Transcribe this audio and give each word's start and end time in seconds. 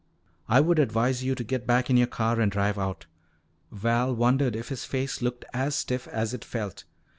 "I 0.49 0.61
would 0.61 0.79
advise 0.79 1.23
you 1.23 1.35
to 1.35 1.43
get 1.43 1.67
back 1.67 1.91
in 1.91 1.95
your 1.95 2.07
car 2.07 2.39
and 2.41 2.51
drive 2.51 2.79
out." 2.79 3.05
Val 3.71 4.15
wondered 4.15 4.55
if 4.55 4.69
his 4.69 4.83
face 4.83 5.21
looked 5.21 5.45
as 5.53 5.75
stiff 5.75 6.07
as 6.07 6.33
it 6.33 6.43
felt. 6.43 6.85